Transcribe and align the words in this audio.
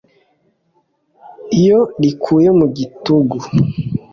iyo 1.59 1.79
irikuye 1.99 2.49
mu 2.59 2.65
gitugu 2.77 3.37